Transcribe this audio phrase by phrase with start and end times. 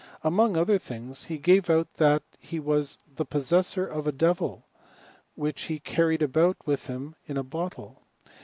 [0.23, 4.65] Among other things, he gave out that he Was the possessor of a devil,
[5.35, 8.01] which he carried about ^th him in a bottle.